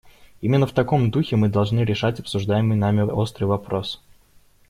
Именно 0.41 0.65
в 0.65 0.71
таком 0.71 1.11
духе 1.11 1.35
мы 1.35 1.47
должны 1.47 1.81
решать 1.81 2.19
обсуждаемый 2.19 2.75
нами 2.75 3.01
острый 3.01 3.43
вопрос. 3.45 4.01